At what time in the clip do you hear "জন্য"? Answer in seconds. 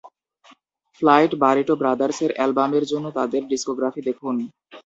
2.91-3.05